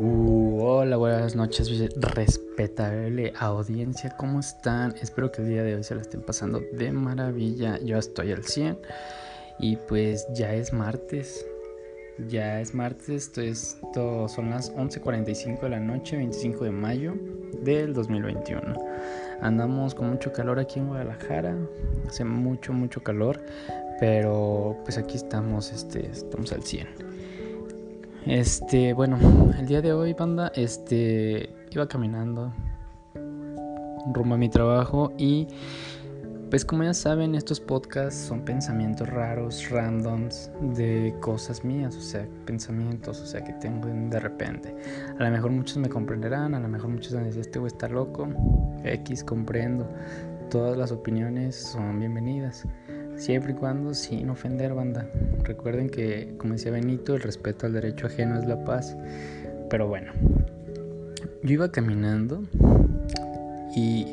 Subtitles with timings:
[0.00, 4.94] Uh, hola, buenas noches, respetable audiencia, ¿cómo están?
[5.02, 7.80] Espero que el día de hoy se la estén pasando de maravilla.
[7.80, 8.78] Yo estoy al 100
[9.58, 11.44] y pues ya es martes.
[12.28, 17.14] Ya es martes, esto, esto son las 11:45 de la noche, 25 de mayo
[17.64, 18.74] del 2021.
[19.40, 21.56] Andamos con mucho calor aquí en Guadalajara,
[22.06, 23.44] hace mucho, mucho calor,
[23.98, 27.07] pero pues aquí estamos, este, estamos al 100.
[28.28, 29.16] Este, bueno,
[29.58, 32.52] el día de hoy, banda, este, iba caminando
[34.12, 35.48] rumbo a mi trabajo y
[36.50, 42.28] pues como ya saben, estos podcasts son pensamientos raros, randoms, de cosas mías, o sea,
[42.44, 44.76] pensamientos, o sea, que tengo de repente.
[45.18, 47.68] A lo mejor muchos me comprenderán, a lo mejor muchos van a decir, este güey
[47.68, 48.28] está loco,
[48.84, 49.88] X, comprendo.
[50.50, 52.66] Todas las opiniones son bienvenidas.
[53.18, 55.10] Siempre y cuando sin ofender banda.
[55.42, 58.96] Recuerden que, como decía Benito, el respeto al derecho ajeno es la paz.
[59.68, 60.12] Pero bueno,
[61.42, 62.44] yo iba caminando
[63.74, 64.06] y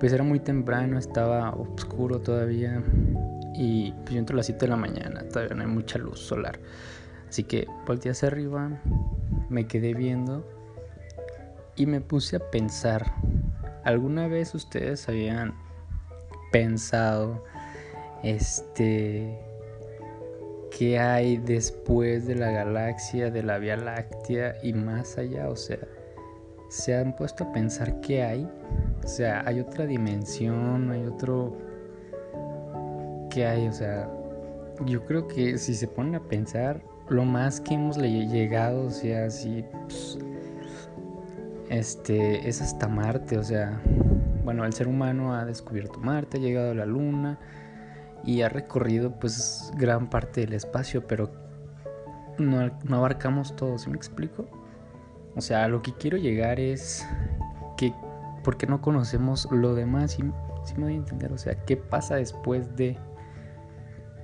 [0.00, 2.82] pues era muy temprano, estaba oscuro todavía
[3.54, 6.18] y pues yo entro a las 7 de la mañana, todavía no hay mucha luz
[6.18, 6.58] solar.
[7.28, 8.70] Así que volteé hacia arriba,
[9.48, 10.44] me quedé viendo
[11.76, 13.14] y me puse a pensar,
[13.84, 15.54] ¿alguna vez ustedes habían
[16.52, 17.44] pensado
[18.22, 19.38] este,
[20.76, 25.48] ¿qué hay después de la galaxia, de la Vía Láctea y más allá?
[25.48, 25.78] O sea,
[26.68, 28.50] ¿se han puesto a pensar qué hay?
[29.04, 31.56] O sea, hay otra dimensión, hay otro...
[33.30, 33.68] ¿Qué hay?
[33.68, 34.10] O sea,
[34.86, 39.30] yo creo que si se ponen a pensar, lo más que hemos llegado, o sea,
[39.30, 39.64] si...
[39.84, 40.18] Pues,
[41.68, 43.80] este, es hasta Marte, o sea,
[44.44, 47.38] bueno, el ser humano ha descubierto Marte, ha llegado a la Luna,
[48.26, 51.30] y ha recorrido pues gran parte del espacio, pero
[52.38, 54.46] no, abarcamos todo, ¿sí me explico?
[55.36, 57.06] O sea, lo que quiero llegar es
[57.76, 57.94] que,
[58.42, 60.12] ¿por qué no conocemos lo demás?
[60.12, 60.22] ¿Sí,
[60.76, 61.32] me voy a entender?
[61.32, 62.98] O sea, ¿qué pasa después de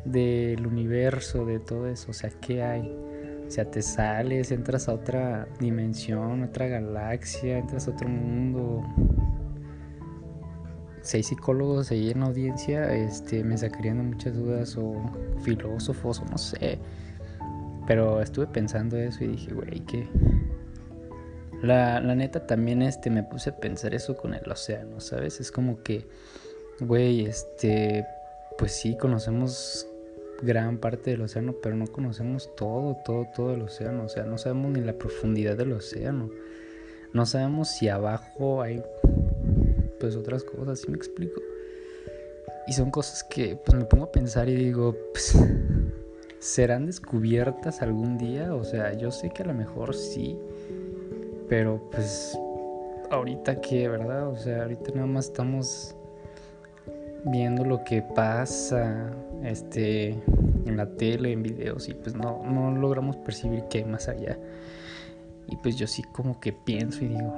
[0.05, 2.11] del universo, de todo eso?
[2.11, 2.93] O sea, ¿qué hay?
[3.47, 8.83] O sea, te sales, entras a otra dimensión, otra galaxia, entras a otro mundo,
[11.03, 14.95] seis psicólogos ahí en la audiencia este, me sacarían de muchas dudas o
[15.43, 16.79] filósofos o no sé.
[17.87, 20.09] Pero estuve pensando eso y dije, güey, que...
[21.63, 25.41] La, la, neta también este, me puse a pensar eso con el océano, ¿sabes?
[25.41, 26.09] Es como que,
[26.81, 28.05] güey, este,
[28.59, 29.87] pues sí, conocemos
[30.43, 34.05] gran parte del océano, pero no conocemos todo, todo, todo el océano.
[34.05, 36.31] O sea, no sabemos ni la profundidad del océano.
[37.13, 38.83] No sabemos si abajo hay
[40.03, 41.41] pues otras cosas, ¿sí me explico?
[42.67, 45.39] Y son cosas que pues me pongo a pensar y digo, pues,
[46.41, 48.53] ¿serán descubiertas algún día?
[48.53, 50.37] O sea, yo sé que a lo mejor sí,
[51.49, 52.37] pero pues
[53.13, 54.27] ahorita que, ¿verdad?
[54.27, 55.95] O sea, ahorita nada más estamos
[57.27, 59.13] viendo lo que pasa
[59.45, 60.21] este
[60.67, 64.37] en la tele, en videos y pues no, no logramos percibir qué hay más allá.
[65.47, 67.33] Y pues yo sí como que pienso y digo,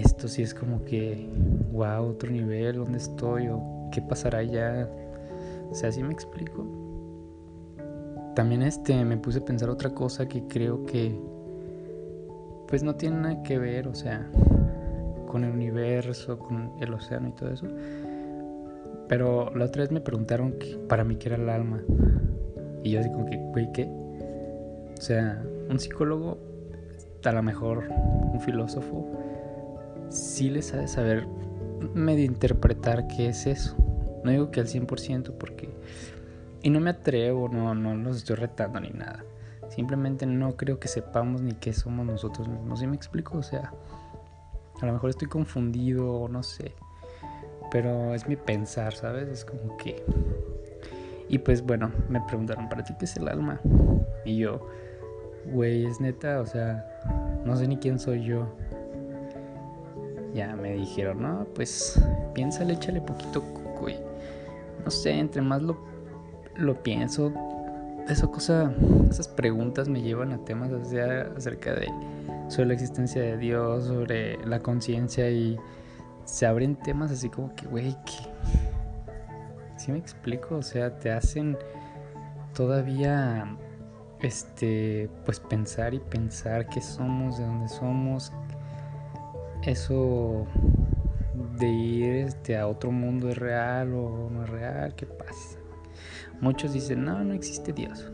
[0.00, 1.28] esto sí es como que,
[1.72, 3.48] wow, otro nivel, ¿dónde estoy?
[3.48, 4.88] ¿O qué pasará allá?
[5.70, 6.66] O sea, así me explico.
[8.34, 11.18] También este, me puse a pensar otra cosa que creo que,
[12.68, 14.30] pues no tiene nada que ver, o sea,
[15.26, 17.66] con el universo, con el océano y todo eso.
[19.08, 20.54] Pero la otra vez me preguntaron
[20.88, 21.82] para mí qué era el alma.
[22.82, 23.90] Y yo así como que, güey, ¿qué?
[24.96, 26.38] O sea, un psicólogo,
[27.24, 27.88] a lo mejor
[28.32, 29.19] un filósofo,
[30.10, 31.26] sí les ha de saber
[31.94, 33.76] medio interpretar qué es eso.
[34.24, 35.70] No digo que al 100% porque...
[36.62, 39.24] Y no me atrevo, no, no los estoy retando ni nada.
[39.70, 42.80] Simplemente no creo que sepamos ni qué somos nosotros mismos.
[42.80, 43.38] ¿Sí me explico?
[43.38, 43.72] O sea,
[44.80, 46.74] a lo mejor estoy confundido o no sé.
[47.70, 49.28] Pero es mi pensar, ¿sabes?
[49.28, 50.04] Es como que...
[51.28, 53.60] Y pues bueno, me preguntaron, ¿para ti qué es el alma?
[54.24, 54.66] Y yo,
[55.46, 56.84] güey, es neta, o sea,
[57.44, 58.48] no sé ni quién soy yo
[60.34, 62.00] ya me dijeron, no, pues
[62.34, 63.96] piénsale, échale poquito coco y
[64.84, 65.78] no sé, entre más lo,
[66.56, 67.32] lo pienso,
[68.08, 68.72] esa cosa,
[69.08, 71.86] esas preguntas me llevan a temas acerca de
[72.48, 75.56] sobre la existencia de Dios, sobre la conciencia y
[76.24, 78.30] se abren temas así como que, güey, que...
[79.76, 80.56] ¿Sí me explico?
[80.56, 81.56] O sea, te hacen
[82.54, 83.56] todavía,
[84.20, 88.32] este, pues pensar y pensar qué somos, de dónde somos,
[89.64, 90.46] eso
[91.58, 95.58] de ir este, a otro mundo es real o no es real, ¿qué pasa?
[96.40, 98.10] Muchos dicen, no, no existe Dios.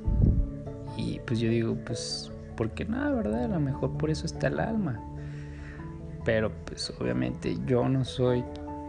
[0.97, 3.45] Y pues yo digo, pues porque nada, ¿verdad?
[3.45, 5.01] A lo mejor por eso está el alma.
[6.25, 8.43] Pero pues obviamente yo no soy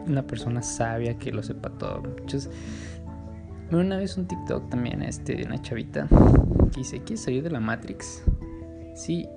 [0.08, 2.02] una persona sabia que lo sepa todo.
[2.02, 2.50] Muchos...
[3.70, 6.08] Una vez un TikTok también este, de una chavita
[6.72, 8.24] que dice, ¿quieres salir de la Matrix?
[8.96, 9.28] Sí.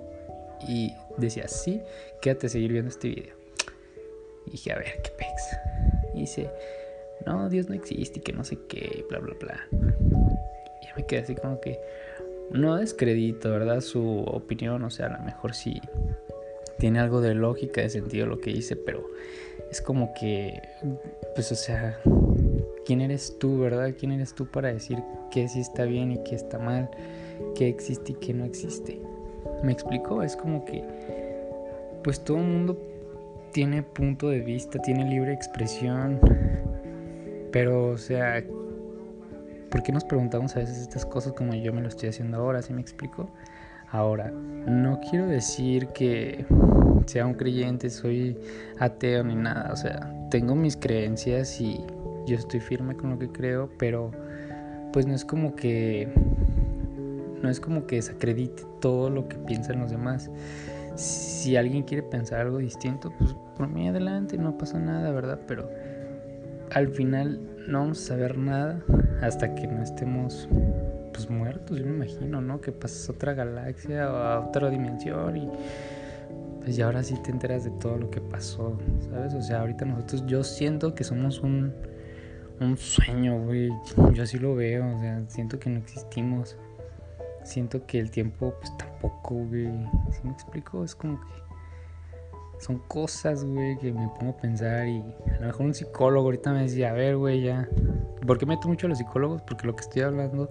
[0.69, 1.81] Y decía, sí,
[2.21, 3.35] quédate a seguir viendo este video.
[4.47, 5.43] Y dije, a ver, qué pex.
[6.15, 6.51] Y dice,
[7.27, 9.69] no, Dios no existe y que no sé qué, bla, bla, bla.
[10.83, 11.79] Y me quedé así como que,
[12.51, 13.81] no descredito, ¿verdad?
[13.81, 15.81] Su opinión, o sea, a lo mejor sí
[16.79, 19.07] tiene algo de lógica, de sentido lo que dice, pero
[19.71, 20.61] es como que,
[21.35, 22.01] pues, o sea,
[22.85, 23.95] ¿quién eres tú, verdad?
[23.97, 24.99] ¿Quién eres tú para decir
[25.31, 26.91] qué sí está bien y qué está mal,
[27.55, 29.01] qué existe y qué no existe?
[29.63, 30.23] ¿Me explico?
[30.23, 30.85] Es como que,
[32.03, 32.79] pues todo el mundo
[33.53, 36.21] tiene punto de vista, tiene libre expresión,
[37.53, 38.43] pero, o sea,
[39.71, 42.63] ¿por qué nos preguntamos a veces estas cosas como yo me lo estoy haciendo ahora?
[42.63, 43.29] ¿Sí me explico?
[43.91, 46.45] Ahora, no quiero decir que
[47.07, 48.39] sea un creyente, soy
[48.79, 51.85] ateo ni nada, o sea, tengo mis creencias y
[52.27, 54.13] yo estoy firme con lo que creo, pero
[54.93, 56.09] pues no es como que
[57.43, 60.31] no es como que desacredite todo lo que piensan los demás.
[60.97, 65.41] Si alguien quiere pensar algo distinto, pues por mí adelante, no pasa nada, ¿verdad?
[65.47, 65.71] Pero
[66.71, 68.81] al final no vamos a saber nada
[69.23, 70.49] hasta que no estemos
[71.13, 72.61] pues muertos, yo me imagino, ¿no?
[72.61, 75.49] Que pasas a otra galaxia o a otra dimensión y
[76.61, 78.79] pues ya ahora sí te enteras de todo lo que pasó,
[79.11, 79.35] ¿sabes?
[79.35, 81.73] O sea, ahorita nosotros, yo siento que somos un,
[82.61, 83.71] un sueño, güey.
[84.13, 86.57] Yo así lo veo, o sea, siento que no existimos.
[87.45, 89.67] Siento que el tiempo, pues tampoco, güey.
[90.11, 90.85] ¿Sí me explico?
[90.85, 91.51] Es como que
[92.61, 96.53] son cosas, güey, que me pongo a pensar y a lo mejor un psicólogo ahorita
[96.53, 97.69] me decía, a ver, güey, ya.
[98.27, 99.41] ¿Por qué meto mucho a los psicólogos?
[99.43, 100.51] Porque lo que estoy hablando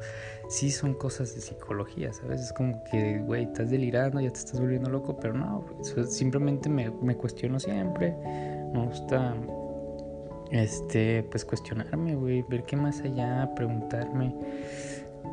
[0.49, 2.41] sí son cosas de psicología, ¿sabes?
[2.41, 5.63] Es como que, güey, estás delirando, ya te estás volviendo loco, pero no,
[6.07, 8.15] simplemente me, me cuestiono siempre.
[8.73, 9.35] Me gusta,
[10.49, 14.35] este, pues cuestionarme, güey, ver qué más allá, preguntarme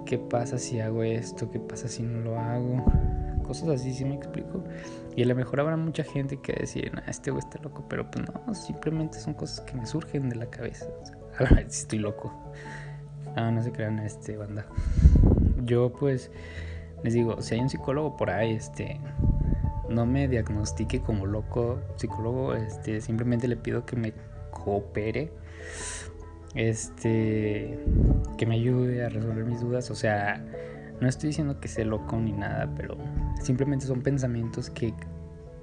[0.05, 2.85] qué pasa si hago esto, qué pasa si no lo hago
[3.47, 4.62] cosas así, si me explico?
[5.15, 8.11] Y a lo mejor habrá mucha gente que decir, nah, este güey está loco, pero
[8.11, 10.87] pues no, simplemente son cosas que me surgen de la cabeza.
[11.38, 12.33] a la vez estoy loco.
[13.37, 14.67] Ah, no se crean, este, banda.
[15.65, 16.31] Yo pues
[17.03, 19.00] les digo, si hay un psicólogo por ahí, este,
[19.88, 24.12] no me diagnostique como loco psicólogo, este, simplemente le pido que me
[24.50, 25.31] coopere,
[26.56, 27.79] este,
[28.38, 30.44] que me ayude a resolver mis dudas, o sea,
[31.00, 32.97] no estoy diciendo que sea loco ni nada, pero
[33.43, 34.94] simplemente son pensamientos que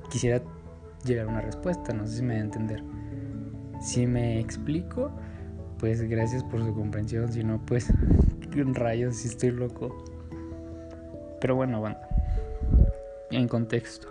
[0.09, 0.41] quisiera
[1.05, 1.93] llegar a una respuesta.
[1.93, 2.83] No sé si me voy a entender.
[3.81, 5.11] Si me explico,
[5.79, 7.31] pues gracias por su comprensión.
[7.31, 7.91] Si no, pues
[8.73, 9.97] rayos, si estoy loco.
[11.41, 11.97] Pero bueno, bueno,
[13.31, 14.07] en contexto.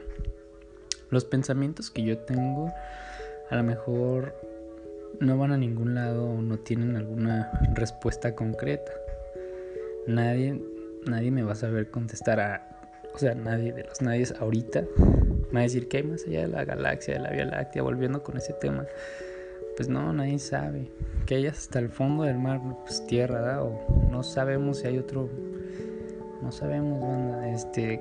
[1.10, 2.72] Los pensamientos que yo tengo
[3.50, 4.34] a lo mejor
[5.22, 8.92] no van a ningún lado o no tienen alguna respuesta concreta.
[10.06, 10.60] Nadie
[11.06, 14.84] nadie me va a saber contestar a, o sea, nadie de los nadies ahorita
[15.50, 17.82] me va a decir que hay más allá de la galaxia, de la Vía Láctea,
[17.82, 18.86] volviendo con ese tema.
[19.76, 20.90] Pues no, nadie sabe.
[21.26, 23.62] Que hay hasta el fondo del mar, pues tierra, ¿da?
[23.62, 25.28] O no sabemos si hay otro.
[26.42, 27.48] No sabemos, banda.
[27.50, 28.00] Este.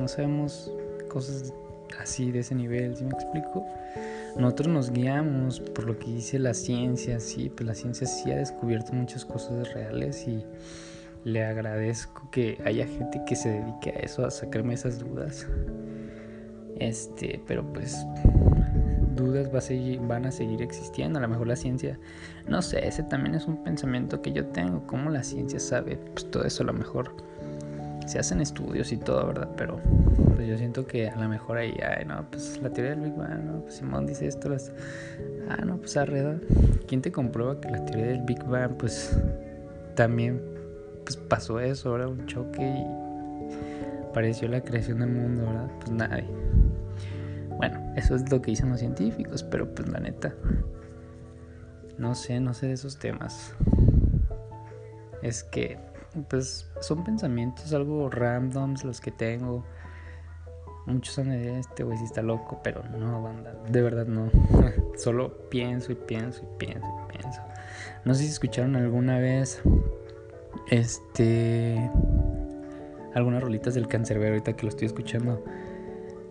[0.00, 0.72] No sabemos
[1.08, 1.52] cosas
[1.98, 3.64] así de ese nivel, ¿sí me explico?
[4.36, 8.36] Nosotros nos guiamos por lo que dice la ciencia, sí, pues la ciencia sí ha
[8.36, 10.44] descubierto muchas cosas reales y
[11.24, 15.46] le agradezco que haya gente que se dedique a eso, a sacarme esas dudas.
[16.78, 18.06] Este, pero pues
[19.14, 21.18] dudas va a seguir, van a seguir existiendo.
[21.18, 21.98] A lo mejor la ciencia,
[22.48, 24.86] no sé, ese también es un pensamiento que yo tengo.
[24.86, 25.96] ¿Cómo la ciencia sabe?
[25.96, 27.14] Pues todo eso a lo mejor
[28.10, 29.48] se hacen estudios y todo, ¿verdad?
[29.56, 29.78] Pero
[30.34, 33.14] pues yo siento que a lo mejor ahí, ay, no, pues la teoría del Big
[33.14, 33.60] Bang, ¿no?
[33.60, 34.72] Pues Simón dice esto, las...
[35.48, 36.40] ah, no, pues arreda.
[36.88, 39.16] ¿Quién te comprueba que la teoría del Big Bang, pues
[39.94, 40.42] también
[41.04, 42.08] pues pasó eso, ¿verdad?
[42.08, 45.70] Un choque y pareció la creación del mundo, ¿verdad?
[45.78, 46.24] Pues nadie.
[47.58, 50.34] Bueno, eso es lo que dicen los científicos, pero pues la neta,
[51.96, 53.54] no sé, no sé de esos temas.
[55.22, 55.78] Es que,
[56.28, 59.64] pues son pensamientos algo randoms los que tengo.
[60.86, 64.30] Muchos son de este güey si está loco, pero no, banda, de verdad no.
[64.96, 67.40] Solo pienso y pienso y pienso y pienso.
[68.04, 69.62] No sé si escucharon alguna vez
[70.68, 71.90] este.
[73.14, 75.44] Algunas rolitas del cancerbero ahorita que lo estoy escuchando.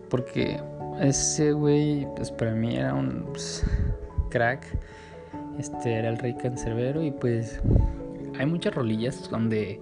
[0.08, 0.60] Porque
[1.00, 3.64] ese güey, pues para mí era un pues,
[4.30, 4.66] crack.
[5.58, 7.60] Este era el rey cancerbero y pues
[8.40, 9.80] hay muchas rolillas donde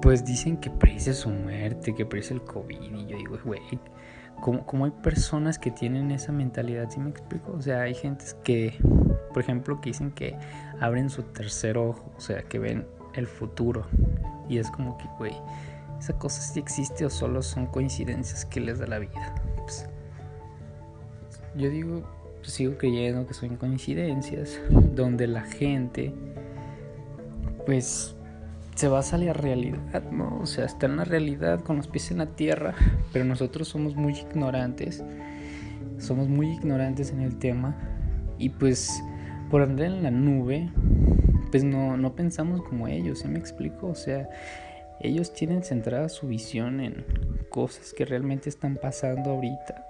[0.00, 2.80] pues dicen que predice su muerte, que predice el COVID.
[2.80, 3.60] Y yo digo, güey,
[4.40, 6.88] ¿cómo, hay personas que tienen esa mentalidad?
[6.88, 7.52] ¿Sí me explico?
[7.52, 8.74] O sea, hay gente que,
[9.34, 10.36] por ejemplo, que dicen que
[10.80, 13.86] abren su tercer ojo, o sea, que ven el futuro.
[14.48, 15.34] Y es como que, güey,
[15.98, 19.34] esa cosa sí existe o solo son coincidencias que les da la vida.
[19.56, 19.88] Pues,
[21.56, 22.04] yo digo,
[22.38, 24.60] pues sigo creyendo que son coincidencias
[24.94, 26.14] donde la gente,
[27.68, 28.16] pues
[28.76, 30.38] se va a salir a la realidad, ¿no?
[30.40, 32.74] O sea, está en la realidad con los pies en la tierra,
[33.12, 35.04] pero nosotros somos muy ignorantes,
[35.98, 37.76] somos muy ignorantes en el tema
[38.38, 39.02] y pues
[39.50, 40.70] por andar en la nube,
[41.50, 43.88] pues no, no pensamos como ellos, ¿sí me explico?
[43.88, 44.30] O sea,
[45.00, 47.04] ellos tienen centrada su visión en
[47.50, 49.86] cosas que realmente están pasando ahorita,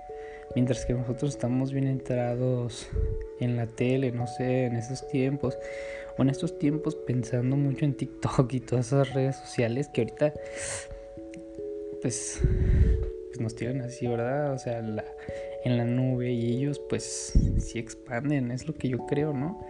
[0.54, 2.88] mientras que nosotros estamos bien entrados
[3.40, 5.56] en la tele, no sé, en esos tiempos
[6.22, 10.34] en estos tiempos pensando mucho en TikTok y todas esas redes sociales que ahorita
[12.00, 12.40] pues,
[13.28, 14.52] pues nos tiran así, ¿verdad?
[14.52, 19.32] O sea, en la nube y ellos pues sí expanden, es lo que yo creo,
[19.32, 19.60] ¿no?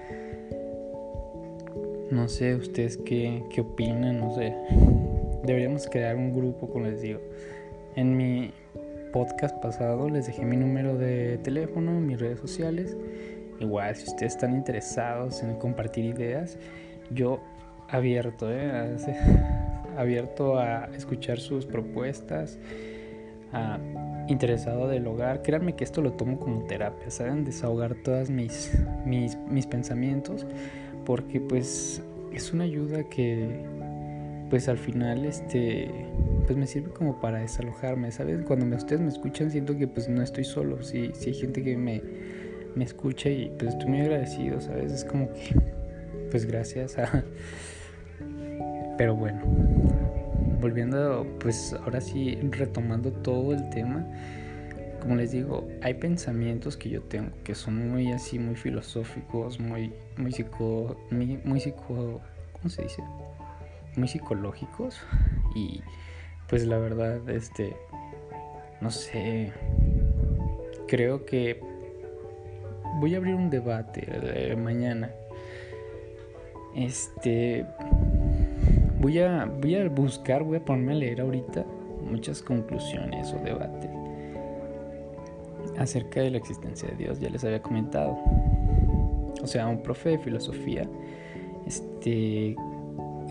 [2.11, 4.55] No sé ustedes qué, qué opinan, no sé.
[5.45, 7.21] Deberíamos crear un grupo, como les digo.
[7.97, 8.51] En mi
[9.13, 12.97] podcast pasado les dejé mi número de teléfono, mis redes sociales
[13.61, 16.59] Igual, si ustedes están interesados en compartir ideas,
[17.11, 17.41] yo
[17.89, 18.97] abierto, ¿eh?
[19.97, 22.59] abierto a escuchar sus propuestas,
[24.29, 25.43] interesado del hogar.
[25.43, 27.45] Créanme que esto lo tomo como terapia, ¿saben?
[27.45, 28.73] Desahogar todas mis,
[29.05, 30.47] mis, mis pensamientos,
[31.05, 32.01] porque pues
[32.33, 33.65] es una ayuda que
[34.51, 35.91] pues al final este
[36.47, 38.43] pues me sirve como para desalojarme, ¿sabes?
[38.45, 41.77] Cuando ustedes me escuchan siento que pues no estoy solo, si sí hay gente que
[41.77, 42.03] me
[42.79, 44.93] me escucha y pues estoy muy agradecido, ¿sabes?
[44.93, 45.55] Es como que,
[46.31, 47.25] pues gracias a...
[48.99, 49.43] Pero bueno,
[50.61, 54.07] volviendo, pues ahora sí, retomando todo el tema,
[55.01, 59.93] como les digo, hay pensamientos que yo tengo que son muy así, muy filosóficos, muy,
[60.17, 62.21] muy psico, muy, muy psico,
[62.53, 63.03] ¿cómo se dice?
[63.99, 65.01] Muy psicológicos
[65.57, 65.83] y
[66.49, 67.77] pues la verdad, este,
[68.81, 69.53] no sé,
[70.87, 71.61] creo que
[73.01, 75.11] voy a abrir un debate mañana.
[76.77, 77.67] Este
[79.01, 81.65] voy a voy a buscar, voy a ponerme a leer ahorita
[82.09, 83.91] muchas conclusiones o debates
[85.77, 88.17] acerca de la existencia de Dios, ya les había comentado.
[89.43, 90.89] O sea, un profe de filosofía
[91.67, 92.57] este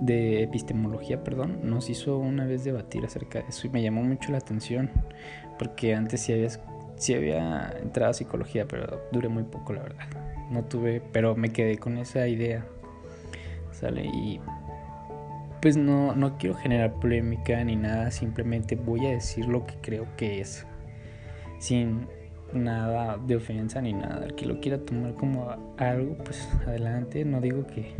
[0.01, 4.31] de epistemología, perdón, nos hizo una vez debatir acerca de eso y me llamó mucho
[4.31, 4.91] la atención
[5.57, 6.49] porque antes sí había
[6.97, 10.07] sí había entrado a psicología, pero duré muy poco, la verdad.
[10.51, 12.65] No tuve, pero me quedé con esa idea.
[13.71, 14.05] ¿Sale?
[14.05, 14.41] Y
[15.61, 20.07] pues no, no quiero generar polémica ni nada, simplemente voy a decir lo que creo
[20.17, 20.65] que es.
[21.59, 22.07] Sin
[22.53, 24.25] nada de ofensa ni nada.
[24.25, 27.23] El que lo quiera tomar como algo, pues adelante.
[27.25, 27.93] No digo que,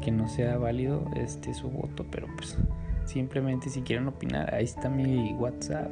[0.00, 2.56] que no sea válido este su voto, pero pues
[3.04, 5.90] simplemente si quieren opinar, ahí está mi WhatsApp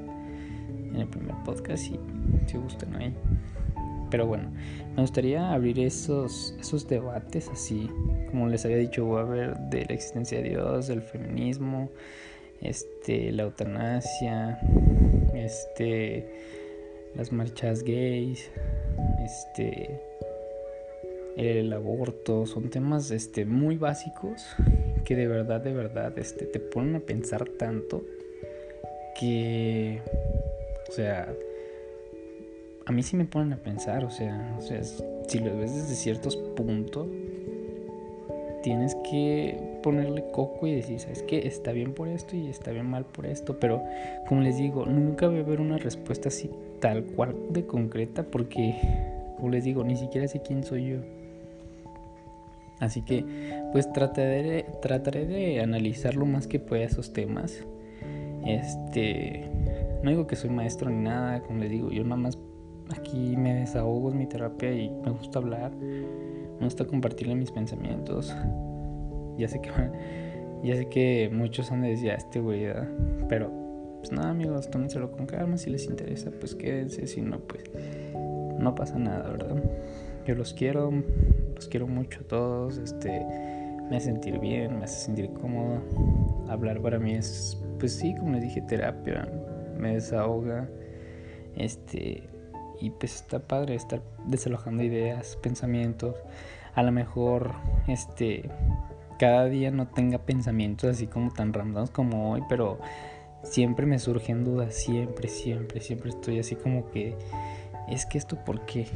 [0.92, 1.98] en el primer podcast y
[2.46, 3.14] si gustan ahí.
[4.10, 4.50] Pero bueno,
[4.94, 7.88] me gustaría abrir esos, esos debates así,
[8.28, 11.88] como les había dicho, voy a ver de la existencia de Dios, del feminismo,
[12.60, 14.60] este, la eutanasia,
[15.34, 16.28] este,
[17.14, 18.50] las marchas gays,
[19.24, 19.98] este,
[21.36, 24.42] el aborto, son temas este, muy básicos
[25.04, 28.04] que de verdad, de verdad, este, te ponen a pensar tanto
[29.18, 30.00] que
[30.92, 31.26] o sea,
[32.84, 34.82] a mí sí me ponen a pensar, o sea, o sea
[35.26, 37.08] si lo ves desde ciertos puntos,
[38.62, 41.46] tienes que ponerle coco y decir, ¿sabes qué?
[41.46, 43.82] Está bien por esto y está bien mal por esto, pero
[44.28, 48.74] como les digo, nunca voy a ver una respuesta así tal cual de concreta porque,
[49.36, 51.21] como les digo, ni siquiera sé quién soy yo.
[52.82, 53.24] Así que,
[53.70, 57.64] pues trataré, trataré de analizar lo más que pueda esos temas.
[58.44, 59.48] Este
[60.02, 62.36] no digo que soy maestro ni nada, como les digo, yo nada más
[62.90, 68.34] aquí me desahogo, en mi terapia y me gusta hablar, me gusta compartirle mis pensamientos.
[69.38, 69.70] Ya sé que
[70.64, 72.66] ya sé que muchos han de decir, ah, este güey,
[73.28, 73.48] pero
[73.98, 77.62] pues nada, amigos, tómenselo con calma, si les interesa, pues quédense, si no, pues
[78.58, 79.62] no pasa nada, ¿verdad?
[80.26, 80.90] Yo los quiero,
[81.62, 83.24] los quiero mucho a todos, este
[83.88, 85.80] me hace sentir bien, me hace sentir cómodo.
[86.48, 89.28] Hablar para mí es, pues sí, como les dije, terapia
[89.78, 90.68] me desahoga.
[91.54, 92.28] Este,
[92.80, 96.16] y pues está padre estar desalojando ideas, pensamientos.
[96.74, 97.52] A lo mejor,
[97.86, 98.50] este,
[99.18, 102.80] cada día no tenga pensamientos así como tan randoms como hoy, pero
[103.44, 107.14] siempre me surgen dudas, siempre, siempre, siempre estoy así como que,
[107.88, 108.88] es que esto por qué.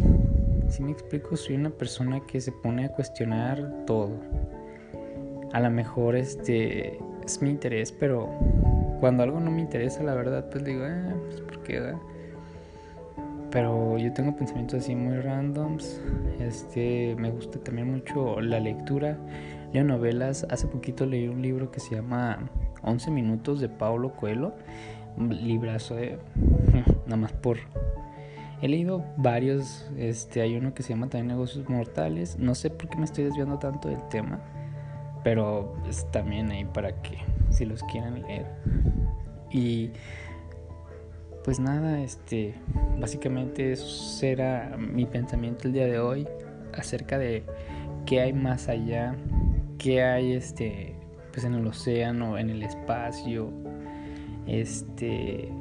[0.69, 4.11] Si me explico, soy una persona que se pone a cuestionar todo.
[5.53, 8.29] A lo mejor este es mi interés, pero
[9.01, 11.95] cuando algo no me interesa, la verdad, pues digo, ah, pues por qué,
[13.51, 16.01] Pero yo tengo pensamientos así muy randoms.
[16.41, 19.17] Este, me gusta también mucho la lectura.
[19.73, 20.47] Leo novelas.
[20.51, 22.51] Hace poquito leí un libro que se llama
[22.83, 24.53] 11 minutos de Paulo Coelho.
[25.17, 26.19] Librazo de
[27.07, 27.57] nada más por
[28.63, 32.39] He leído varios, este, hay uno que se llama también Negocios Mortales.
[32.39, 34.41] No sé por qué me estoy desviando tanto del tema,
[35.23, 37.19] pero es también ahí para que
[37.51, 38.47] si los quieren leer.
[39.51, 39.91] Y
[41.45, 42.55] pues nada, este,
[42.99, 46.27] básicamente eso será mi pensamiento el día de hoy
[46.73, 47.45] acerca de
[48.07, 49.15] qué hay más allá,
[49.79, 50.95] qué hay este,
[51.33, 53.51] pues en el océano, en el espacio,
[54.47, 55.53] este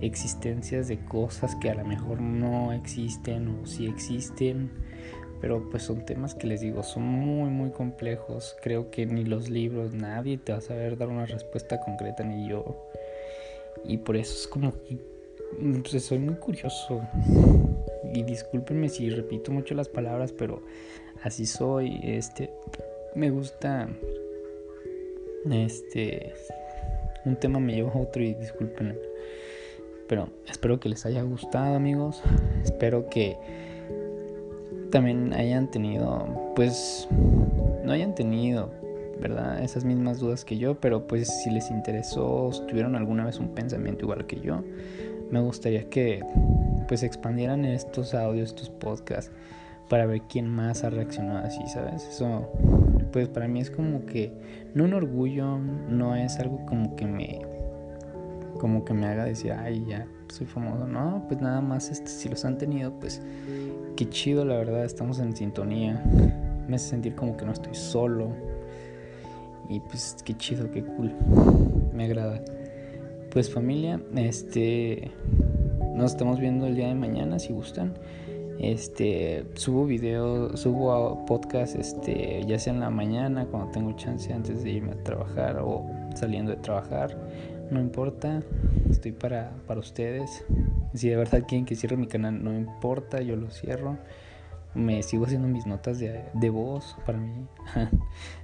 [0.00, 4.70] existencias de cosas que a lo mejor no existen o sí existen,
[5.40, 9.50] pero pues son temas que les digo, son muy muy complejos, creo que ni los
[9.50, 12.88] libros, nadie te va a saber dar una respuesta concreta, ni yo,
[13.84, 14.98] y por eso es como que
[15.82, 17.02] pues, soy muy curioso,
[18.12, 20.62] y discúlpenme si repito mucho las palabras, pero
[21.22, 22.50] así soy, este,
[23.14, 23.88] me gusta,
[25.50, 26.32] este,
[27.24, 29.13] un tema me lleva a otro y discúlpenme.
[30.08, 32.22] Pero espero que les haya gustado amigos.
[32.62, 33.36] Espero que
[34.90, 37.08] también hayan tenido, pues,
[37.84, 38.70] no hayan tenido,
[39.20, 39.62] ¿verdad?
[39.62, 44.04] Esas mismas dudas que yo, pero pues si les interesó, tuvieron alguna vez un pensamiento
[44.04, 44.62] igual que yo,
[45.30, 46.22] me gustaría que
[46.86, 49.32] pues expandieran estos audios, estos podcasts,
[49.88, 52.06] para ver quién más ha reaccionado así, ¿sabes?
[52.08, 52.50] Eso,
[53.12, 54.32] pues para mí es como que,
[54.74, 57.40] no un orgullo, no es algo como que me
[58.58, 60.86] como que me haga decir, ay, ya soy famoso.
[60.86, 63.22] No, pues nada más, este, si los han tenido, pues
[63.96, 66.02] qué chido, la verdad, estamos en sintonía.
[66.68, 68.30] Me hace sentir como que no estoy solo.
[69.68, 71.12] Y pues qué chido, qué cool.
[71.92, 72.42] Me agrada.
[73.30, 75.10] Pues familia, este
[75.94, 77.94] nos estamos viendo el día de mañana si gustan.
[78.58, 84.62] Este subo video, subo podcast este ya sea en la mañana cuando tengo chance antes
[84.62, 87.16] de irme a trabajar o saliendo de trabajar
[87.70, 88.42] no importa,
[88.90, 90.44] estoy para, para ustedes.
[90.94, 93.98] Si de verdad quieren que cierre mi canal, no importa, yo lo cierro.
[94.74, 97.46] Me sigo haciendo mis notas de, de voz para mí.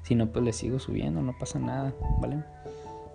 [0.03, 2.45] si no, pues les sigo subiendo, no pasa nada, ¿vale?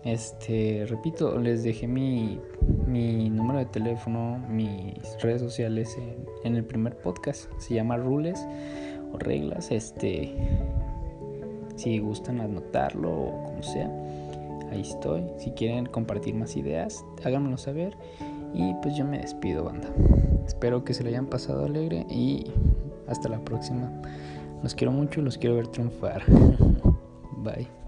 [0.04, 2.40] Este, repito, les dejé mi,
[2.86, 7.50] mi número de teléfono, mis redes sociales en, en, el primer podcast.
[7.58, 8.46] Se llama Rules
[9.12, 9.72] o Reglas.
[9.72, 10.36] Este,
[11.76, 13.90] si gustan anotarlo o como sea
[14.76, 15.24] ahí estoy.
[15.38, 17.98] Si quieren compartir más ideas, háganmelo saber.
[18.54, 19.90] Y pues yo me despido, banda.
[20.46, 22.46] Espero que se le hayan pasado alegre y
[23.08, 23.92] hasta la próxima.
[24.64, 26.24] Los quiero mucho los quiero ver triunfar.
[27.38, 27.85] Bye.